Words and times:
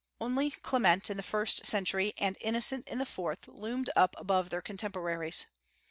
Only 0.19 0.49
Clement 0.49 1.11
in 1.11 1.17
the 1.17 1.21
first 1.21 1.63
century, 1.67 2.13
and 2.17 2.35
Innocent 2.41 2.87
in 2.87 2.97
the 2.97 3.05
fourth 3.05 3.47
loomed 3.47 3.91
up 3.95 4.15
above 4.17 4.49
their 4.49 4.59
contemporaries. 4.63 5.45